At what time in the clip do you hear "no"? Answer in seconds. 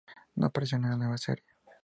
0.35-0.47